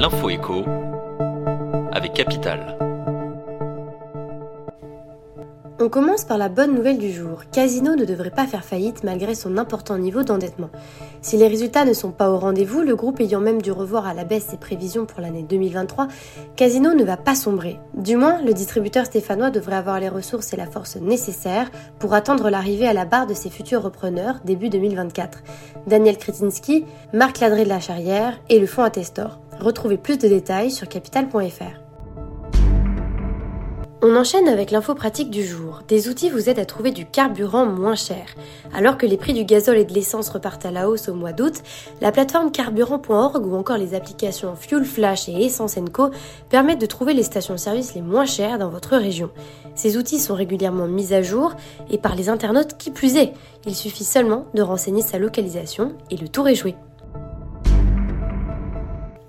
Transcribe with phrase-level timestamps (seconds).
[0.00, 0.64] l'info écho
[1.92, 2.74] avec Capital.
[5.78, 7.42] On commence par la bonne nouvelle du jour.
[7.52, 10.70] Casino ne devrait pas faire faillite malgré son important niveau d'endettement.
[11.20, 14.14] Si les résultats ne sont pas au rendez-vous, le groupe ayant même dû revoir à
[14.14, 16.08] la baisse ses prévisions pour l'année 2023,
[16.56, 17.78] Casino ne va pas sombrer.
[17.92, 22.48] Du moins, le distributeur stéphanois devrait avoir les ressources et la force nécessaires pour attendre
[22.48, 25.42] l'arrivée à la barre de ses futurs repreneurs début 2024.
[25.86, 29.40] Daniel Kretinsky, Marc Ladré de la Charrière et le fonds Attestor.
[29.60, 31.90] Retrouvez plus de détails sur capital.fr.
[34.02, 35.82] On enchaîne avec l'info pratique du jour.
[35.86, 38.24] Des outils vous aident à trouver du carburant moins cher.
[38.72, 41.34] Alors que les prix du gazole et de l'essence repartent à la hausse au mois
[41.34, 41.62] d'août,
[42.00, 46.08] la plateforme carburant.org ou encore les applications Fuel Flash et Essence Co
[46.48, 49.28] permettent de trouver les stations-service les moins chères dans votre région.
[49.74, 51.54] Ces outils sont régulièrement mis à jour
[51.90, 53.34] et par les internautes qui plus est.
[53.66, 56.74] Il suffit seulement de renseigner sa localisation et le tour est joué.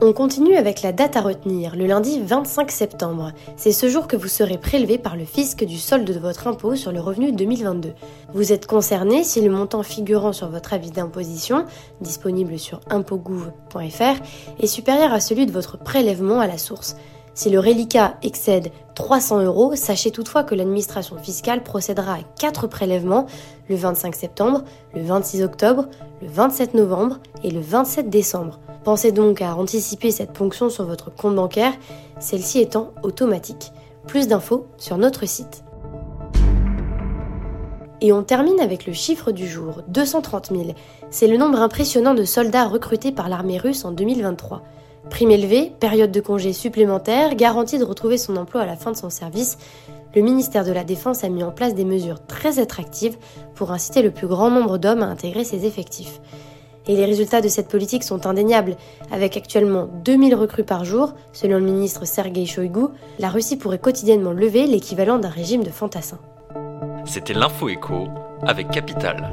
[0.00, 3.32] On continue avec la date à retenir, le lundi 25 septembre.
[3.56, 6.76] C'est ce jour que vous serez prélevé par le fisc du solde de votre impôt
[6.76, 7.94] sur le revenu 2022.
[8.32, 11.64] Vous êtes concerné si le montant figurant sur votre avis d'imposition,
[12.00, 14.22] disponible sur impôtgouv.fr,
[14.60, 16.94] est supérieur à celui de votre prélèvement à la source.
[17.34, 23.26] Si le reliquat excède 300 euros, sachez toutefois que l'administration fiscale procédera à quatre prélèvements
[23.68, 24.62] le 25 septembre,
[24.94, 25.86] le 26 octobre,
[26.22, 28.60] le 27 novembre et le 27 décembre.
[28.88, 31.74] Pensez donc à anticiper cette ponction sur votre compte bancaire,
[32.20, 33.70] celle-ci étant automatique.
[34.06, 35.62] Plus d'infos sur notre site.
[38.00, 40.62] Et on termine avec le chiffre du jour, 230 000.
[41.10, 44.62] C'est le nombre impressionnant de soldats recrutés par l'armée russe en 2023.
[45.10, 48.96] Prime élevée, période de congé supplémentaire, garantie de retrouver son emploi à la fin de
[48.96, 49.58] son service,
[50.16, 53.18] le ministère de la Défense a mis en place des mesures très attractives
[53.54, 56.22] pour inciter le plus grand nombre d'hommes à intégrer ses effectifs.
[56.88, 58.76] Et les résultats de cette politique sont indéniables.
[59.12, 62.86] Avec actuellement 2000 recrues par jour, selon le ministre Sergei Shoigu,
[63.18, 66.18] la Russie pourrait quotidiennement lever l'équivalent d'un régime de fantassins.
[67.04, 68.08] C'était l'info écho
[68.42, 69.30] avec Capital.